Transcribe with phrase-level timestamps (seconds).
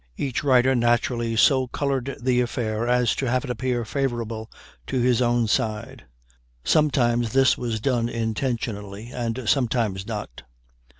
[0.17, 4.49] Each writer naturally so colored the affair as to have it appear favorable
[4.87, 6.05] to his own side.
[6.63, 10.41] Sometimes this was done intentionally and sometimes not.